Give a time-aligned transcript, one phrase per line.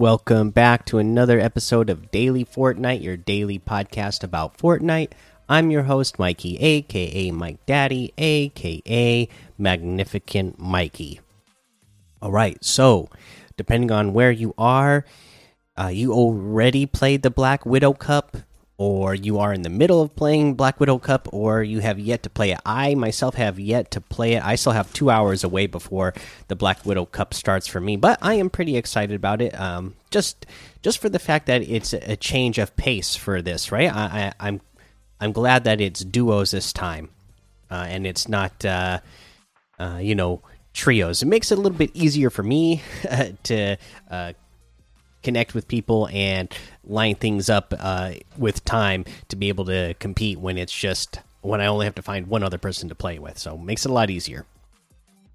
[0.00, 5.12] Welcome back to another episode of Daily Fortnite, your daily podcast about Fortnite.
[5.46, 9.28] I'm your host, Mikey, aka Mike Daddy, aka
[9.58, 11.20] Magnificent Mikey.
[12.22, 13.10] All right, so
[13.58, 15.04] depending on where you are,
[15.78, 18.38] uh, you already played the Black Widow Cup,
[18.80, 22.22] or you are in the middle of playing Black Widow Cup, or you have yet
[22.22, 22.60] to play it.
[22.64, 24.42] I myself have yet to play it.
[24.42, 26.14] I still have two hours away before
[26.48, 29.54] the Black Widow Cup starts for me, but I am pretty excited about it.
[29.60, 30.46] Um, just
[30.80, 33.94] just for the fact that it's a change of pace for this, right?
[33.94, 34.00] I,
[34.40, 34.62] I, I'm
[35.20, 37.10] I'm glad that it's duos this time,
[37.70, 39.00] uh, and it's not uh,
[39.78, 40.40] uh, you know
[40.72, 41.20] trios.
[41.20, 42.80] It makes it a little bit easier for me
[43.42, 43.76] to
[44.10, 44.32] uh,
[45.22, 46.52] connect with people and
[46.84, 51.60] line things up uh, with time to be able to compete when it's just when
[51.60, 53.38] I only have to find one other person to play with.
[53.38, 54.46] So makes it a lot easier.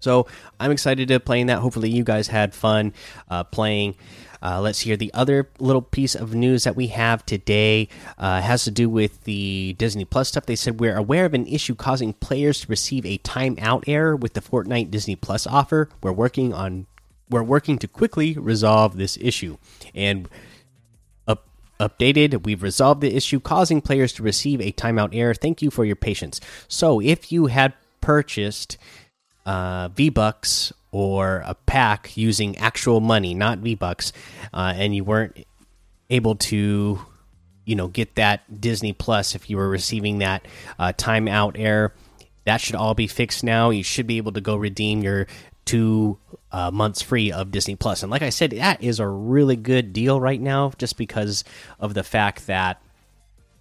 [0.00, 0.26] So
[0.60, 1.58] I'm excited to playing that.
[1.58, 2.92] Hopefully you guys had fun
[3.28, 3.96] uh, playing.
[4.40, 8.62] Uh, let's hear the other little piece of news that we have today uh, has
[8.62, 10.46] to do with the Disney Plus stuff.
[10.46, 14.34] They said we're aware of an issue causing players to receive a timeout error with
[14.34, 15.88] the Fortnite Disney Plus offer.
[16.02, 16.86] We're working on
[17.30, 19.56] we're working to quickly resolve this issue.
[19.94, 20.28] And
[21.26, 21.46] up,
[21.80, 25.34] updated we've resolved the issue causing players to receive a timeout error.
[25.34, 26.40] Thank you for your patience.
[26.68, 28.78] So if you had purchased
[29.46, 34.12] uh, v bucks or a pack using actual money not v bucks
[34.54, 35.44] uh, and you weren't
[36.10, 37.04] able to
[37.64, 40.46] you know get that disney plus if you were receiving that
[40.78, 41.92] uh, timeout error
[42.48, 43.68] that should all be fixed now.
[43.68, 45.26] You should be able to go redeem your
[45.68, 46.16] two
[46.50, 48.02] uh, months free of Disney Plus.
[48.02, 51.44] And like I said, that is a really good deal right now, just because
[51.78, 52.80] of the fact that,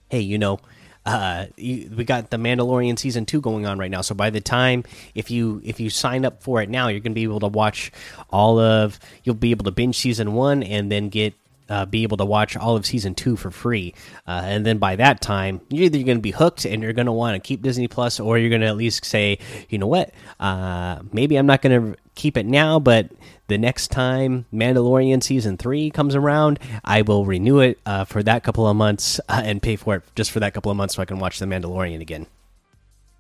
[0.10, 0.60] hey, you know,
[1.06, 4.00] uh, you, we got the Mandalorian season two going on right now.
[4.00, 4.86] So by the time
[5.16, 7.48] if you if you sign up for it now, you're going to be able to
[7.48, 7.92] watch
[8.30, 9.00] all of.
[9.26, 11.34] You'll be able to binge season one and then get
[11.70, 13.94] uh, be able to watch all of season two for free.
[14.28, 17.06] Uh, and then by that time, you're either going to be hooked and you're going
[17.06, 19.40] to want to keep Disney Plus, or you're going to at least say,
[19.70, 23.12] you know what, uh, maybe I'm not going to keep it now, but
[23.48, 28.44] the next time Mandalorian season three comes around, I will renew it uh, for that
[28.44, 31.02] couple of months uh, and pay for it just for that couple of months so
[31.02, 32.28] I can watch the Mandalorian again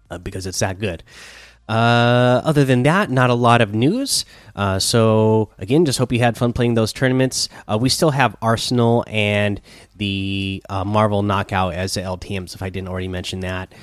[0.09, 1.03] uh, because it's that good.
[1.67, 4.23] Uh, other than that, not a lot of news.
[4.55, 7.49] Uh, so again, just hope you had fun playing those tournaments.
[7.67, 9.59] Uh, we still have Arsenal and
[9.95, 12.55] the uh, Marvel Knockout as the LTMs.
[12.55, 13.73] If I didn't already mention that.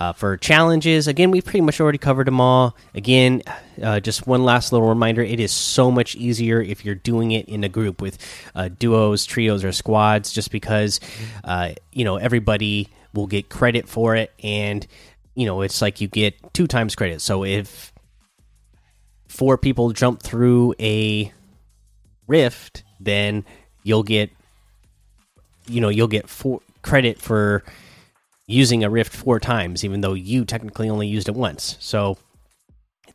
[0.00, 2.76] Uh, for challenges, again, we pretty much already covered them all.
[2.94, 3.42] Again,
[4.00, 7.64] just one last little reminder: it is so much easier if you're doing it in
[7.64, 8.16] a group with
[8.78, 10.30] duos, trios, or squads.
[10.30, 11.00] Just because
[11.92, 14.86] you know everybody will get credit for it, and
[15.38, 17.20] you know it's like you get two times credit.
[17.20, 17.92] So if
[19.28, 21.32] four people jump through a
[22.26, 23.44] rift, then
[23.84, 24.30] you'll get
[25.68, 27.62] you know you'll get four credit for
[28.48, 31.76] using a rift four times, even though you technically only used it once.
[31.78, 32.18] So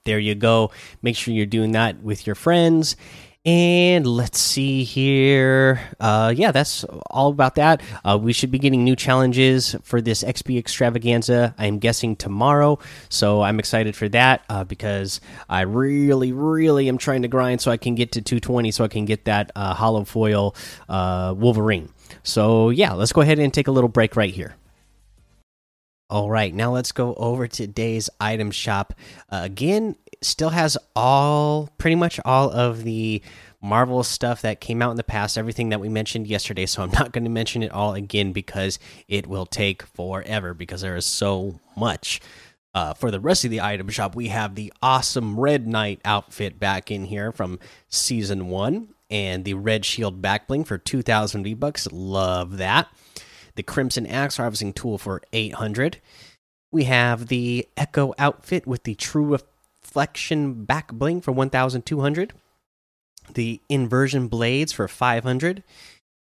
[0.06, 0.72] there you go.
[1.01, 2.95] Make sure you're doing that with your friends.
[3.45, 5.81] And let's see here.
[5.99, 7.81] Uh, yeah, that's all about that.
[8.05, 11.53] Uh, we should be getting new challenges for this XP extravaganza.
[11.57, 17.23] I'm guessing tomorrow, so I'm excited for that uh, because I really, really am trying
[17.23, 20.05] to grind so I can get to 220, so I can get that uh, hollow
[20.05, 20.55] foil
[20.87, 21.89] uh, Wolverine.
[22.23, 24.55] So yeah, let's go ahead and take a little break right here.
[26.09, 28.93] All right, now let's go over today's item shop.
[29.29, 29.95] Uh, again,
[30.25, 33.22] still has all pretty much all of the
[33.61, 36.66] Marvel stuff that came out in the past, everything that we mentioned yesterday.
[36.66, 40.81] So I'm not going to mention it all again because it will take forever because
[40.81, 42.22] there is so much.
[42.75, 46.59] Uh, for the rest of the item shop, we have the awesome Red Knight outfit
[46.59, 51.53] back in here from season one and the Red Shield back bling for 2,000 V
[51.53, 51.88] bucks.
[51.92, 52.88] Love that
[53.56, 56.01] the Crimson Axe Harvesting Tool for 800.
[56.71, 59.33] We have the Echo outfit with the True
[59.94, 62.34] Reflection back bling for 1200.
[63.36, 65.62] The Inversion Blades for 500.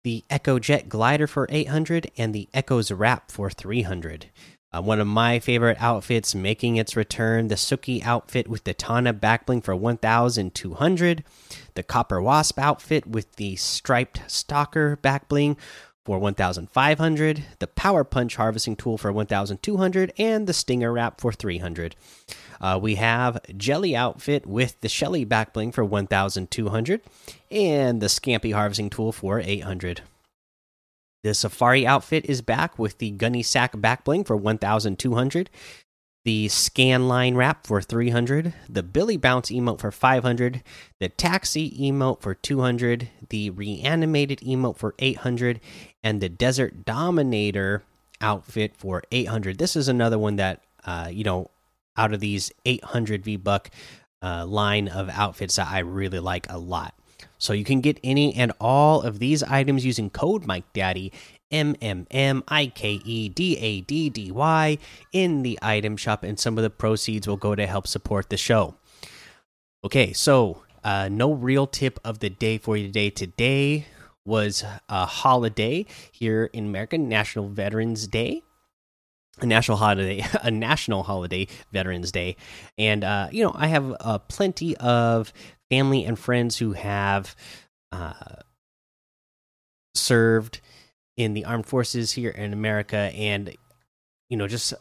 [0.05, 4.27] The Echo Jet Glider for 800 and the Echo's Wrap for 300.
[4.73, 9.13] Uh, one of my favorite outfits making its return the Tsuki outfit with the Tana
[9.13, 11.25] backbling for 1200.
[11.75, 15.57] The Copper Wasp outfit with the striped Stalker backbling
[16.07, 21.97] for 1500 the power punch harvesting tool for 1200 and the stinger wrap for 300
[22.61, 27.01] uh, we have jelly outfit with the shelly Backbling for 1200
[27.51, 30.03] and the scampy harvesting tool for 800
[31.25, 35.51] the safari outfit is back with the gunny sack Backbling for 1200
[36.27, 40.61] the scan line wrap for 300, the Billy Bounce emote for 500,
[40.99, 45.61] the taxi emote for 200, the reanimated emote for 800,
[46.03, 47.85] and the Desert Dominator
[48.21, 49.59] outfit for 800.
[49.59, 51.49] This is another one that, uh, you know,
[51.97, 53.71] out of these 800 V Buck
[54.21, 56.93] uh, line of outfits that I really like a lot.
[57.39, 61.13] So you can get any and all of these items using code Mike Daddy
[61.51, 64.79] M M M I K E D A D D Y
[65.13, 68.37] in the item shop, and some of the proceeds will go to help support the
[68.37, 68.75] show.
[69.85, 73.11] Okay, so uh, no real tip of the day for you today.
[73.11, 73.87] Today
[74.25, 78.43] was a holiday here in America, National Veterans Day.
[79.39, 82.37] A national holiday, a national holiday, Veterans Day,
[82.79, 85.31] and uh, you know I have uh, plenty of
[85.71, 87.35] family and friends who have
[87.93, 88.13] uh,
[89.95, 90.61] served
[91.17, 93.55] in the armed forces here in America, and
[94.29, 94.75] you know, just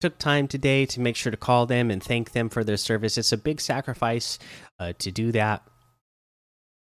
[0.00, 3.16] took time today to make sure to call them and thank them for their service.
[3.16, 4.38] It's a big sacrifice
[4.78, 5.62] uh, to do that.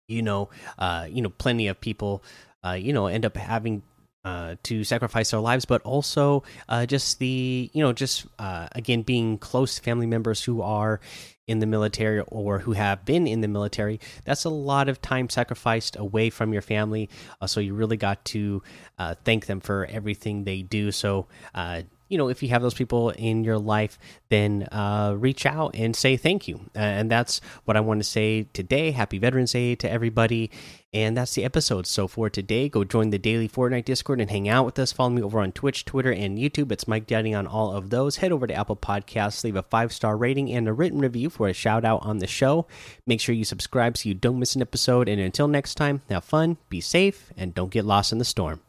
[0.08, 2.24] You know, uh, you know, plenty of people,
[2.66, 3.84] uh, you know, end up having
[4.24, 9.02] uh, to sacrifice their lives, but also uh, just the you know just uh, again
[9.02, 11.00] being close family members who are
[11.48, 14.00] in the military or who have been in the military.
[14.26, 17.10] That's a lot of time sacrificed away from your family.
[17.42, 18.64] Uh, so you really got to
[18.98, 20.92] uh, thank them for everything they do.
[20.92, 23.98] So uh, you know, if you have those people in your life,
[24.28, 26.60] then uh, reach out and say thank you.
[26.76, 28.92] And that's what I want to say today.
[28.92, 30.52] Happy Veterans Day to everybody.
[30.94, 31.88] And that's the episode.
[31.88, 34.92] So for today, go join the daily Fortnite Discord and hang out with us.
[34.92, 36.70] Follow me over on Twitch, Twitter, and YouTube.
[36.74, 38.18] It's Mike Daddy on all of those.
[38.18, 41.48] Head over to Apple Podcasts, leave a five star rating and a written review for
[41.48, 42.68] a shout out on the show.
[43.08, 45.08] Make sure you subscribe so you don't miss an episode.
[45.08, 48.60] And until next time, have fun, be safe, and don't get lost in the storm.